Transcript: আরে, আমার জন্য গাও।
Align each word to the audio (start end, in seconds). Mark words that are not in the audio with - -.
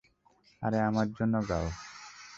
আরে, 0.61 0.79
আমার 0.89 1.07
জন্য 1.17 1.35
গাও। 1.49 1.67